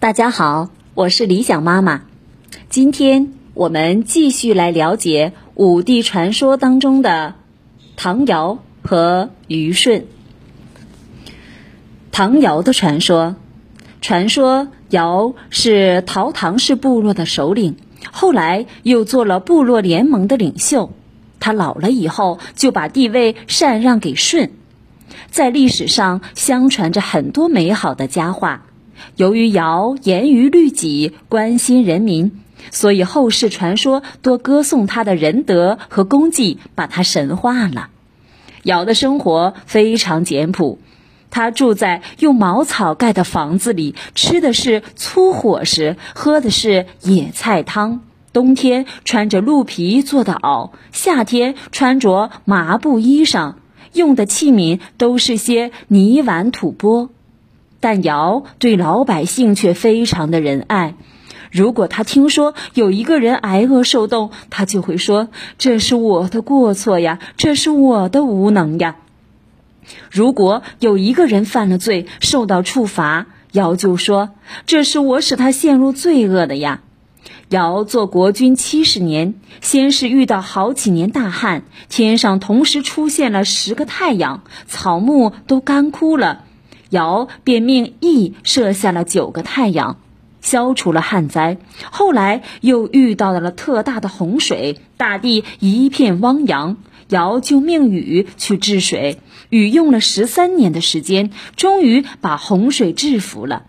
[0.00, 2.02] 大家好，我是理想妈妈。
[2.68, 7.34] 今天我们继续来了解五帝传说当中的
[7.96, 10.06] 唐尧和虞舜。
[12.12, 13.34] 唐尧的传说，
[14.00, 17.76] 传说尧是陶唐氏部落的首领，
[18.12, 20.92] 后来又做了部落联盟的领袖。
[21.40, 24.52] 他老了以后，就把地位禅让给舜。
[25.32, 28.66] 在历史上相传着很多美好的佳话。
[29.16, 37.90] 由于尧严于律己、关心人民，所以后世传说多歌颂他的仁德和功绩，把他神化了。
[38.64, 40.78] 尧的生活非常简朴，
[41.30, 48.02] 他住在用茅草盖的房子里，吃的是粗伙食，喝的是野菜汤。
[48.30, 53.54] 冬天穿着鹿皮做的袄，夏天穿着麻布衣裳，
[53.94, 57.08] 用的器皿都是些泥碗土钵。
[57.80, 60.94] 但尧对老百姓却非常的仁爱。
[61.50, 68.96] 如果他听说有一个人挨饿受冻，他就会说：“这是我的过错呀，这是我的无能呀。”
[70.10, 74.30] 如果有一个人犯了罪，受到处罚，尧就说
[74.66, 76.82] ：“这是我使他陷入罪恶的呀。”
[77.48, 86.44] 尧做国君七十年，先是遇到好几年大旱，天上同时出现了十个太阳，草木都干枯了。
[86.90, 89.98] 尧便命羿射下了九个太阳，
[90.40, 91.58] 消除了旱灾。
[91.90, 96.76] 后来又遇到了特大的洪水，大地一片汪洋。
[97.08, 103.62] 尧就命禹去治水，禹用了十三年的时间，终于把洪水制服了。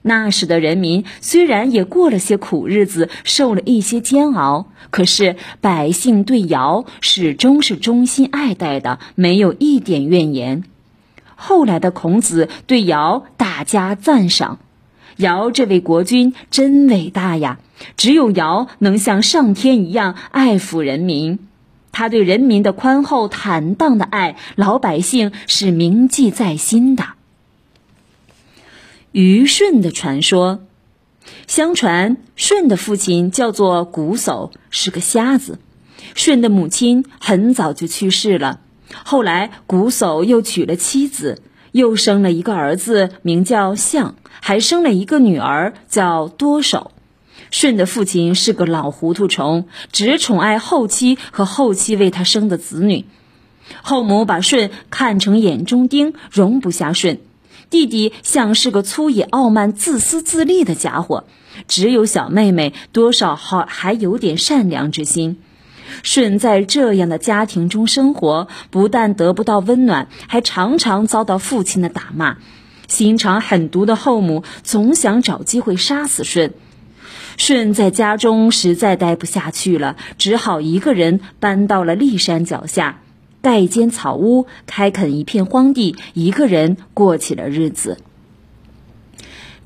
[0.00, 10.64] 那时的人民虽然也过了些苦日子，受了一些煎熬，可是百姓对尧始终是忠心爱戴的，没有一点怨言。
[11.36, 14.58] 后来的孔子对尧大加赞赏，
[15.16, 17.58] 尧这位国君真伟大呀！
[17.98, 21.38] 只有尧能像上天一样爱抚人民，
[21.92, 27.04] 他对人民的宽厚坦荡的爱，老百姓是铭记在心的。
[29.12, 30.60] 虞舜的传说，
[31.46, 35.58] 相传舜的父亲叫做瞽叟，是个瞎子，
[36.14, 38.60] 舜的母亲很早就去世了。
[39.04, 41.42] 后来，瞽叟又娶了妻子，
[41.72, 46.92] 又生了一个儿子，名叫象，还生了一个女儿，叫多手。
[47.50, 53.04] 舜的父亲是个老糊涂虫，只宠爱后妻和后妻为他生的子女。
[53.82, 57.20] 后母把舜看成眼中钉，容不下舜。
[57.68, 61.24] 弟弟像是个粗野、傲慢、自私自利的家伙，
[61.66, 65.38] 只有小妹妹多少好还有点善良之心。
[66.02, 72.38] 舜在这样的家庭中生活，不但得不到温暖，还常常遭到父亲的打骂。
[72.88, 76.52] 心肠狠毒的后母总想找机会杀死舜。
[77.36, 83.02] 舜在家中实在待不下去了，只好一个人搬到了骊山脚下，
[83.42, 87.98] 盖一间草屋，开垦一片荒地，一个人过起了日子。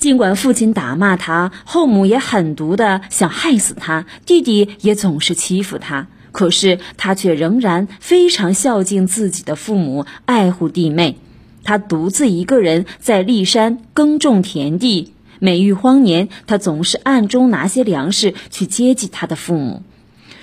[0.00, 11.18] 尽管父亲打骂他，后母也狠毒的想害死他，弟弟也总是欺负他，可是他却仍然非常孝敬自己的父母，爱护弟妹。
[11.64, 19.82] 他独自一个人在骊山耕种田地，每遇荒年，他总是暗中拿些粮食去接济他的父母。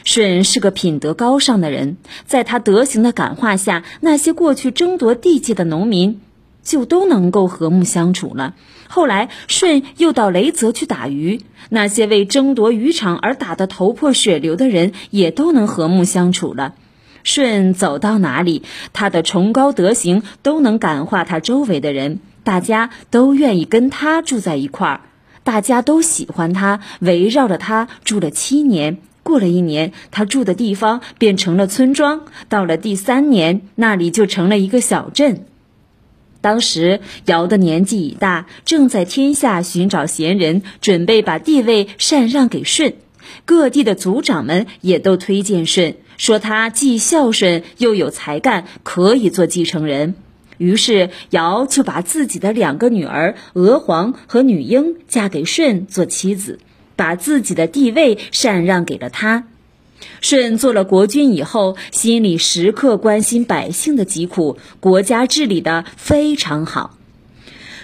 [0.04, 1.98] 舜是个品德高尚的人，
[2.28, 6.22] 在他德行的感化下，那些过去争夺地界的农民。
[6.68, 8.54] 就都能够和睦相处了。
[8.90, 16.76] 后来，舜又到雷泽去打鱼，那些为争夺渔场而打得头破血流的人，也都能和睦相处了。
[17.24, 25.02] 舜走到哪里，他的崇高德行都能感化他周围的人，大家都愿意跟他住在一块儿，
[25.46, 28.98] 大家都喜欢他，围绕着他住了七年。
[29.24, 35.46] 过了一年，他住的地方变成了村庄；到了第三年，那里就成了一个小镇。
[36.42, 42.96] 当时尧的年纪已大，正在天下寻找贤人，准备把地位禅让给舜。
[43.46, 50.16] 各地的族长们也都推荐舜，说他既孝顺又有才干，可以做继承人。
[50.58, 56.60] 于是尧就把自己的两个女儿娥皇和女英嫁给舜做妻子，
[56.96, 59.48] 把自己的地位禅让给了他。
[60.22, 66.98] 舜做了国君以后，心里时刻关心百姓的疾苦，国家治理的非常好。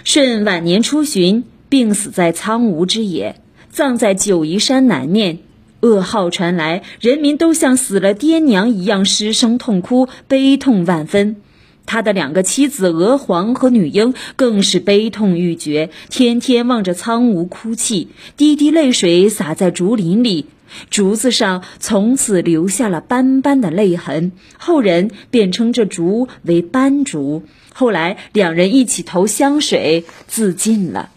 [0.04, 3.40] 舜晚年出巡，病死在苍梧之野，
[3.70, 5.38] 葬在九夷山南面。
[5.80, 11.36] 噩耗传来，人民都像死了爹娘一样失声痛哭，悲痛万分。
[11.86, 20.46] 他的两个妻子娥皇和女英更是悲痛欲绝，天天望着苍梧哭泣，滴滴泪水洒在竹林里，
[20.90, 24.32] 竹子上从此留下了斑斑的泪痕。
[24.58, 27.42] 后人便称这竹为斑竹。
[27.72, 31.10] 后来两人一起投湘水自尽了。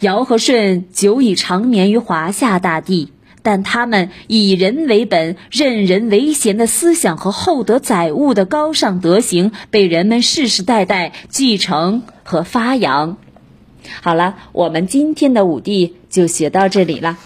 [0.00, 3.13] 尧和舜久已长眠于华夏大地。
[3.44, 13.18] 但他们以人为本、任人唯贤的思想和厚德载物的高尚德行，被人们世世代代继承和发扬。
[14.00, 17.18] 好了，我们今天的五帝就学到这里了。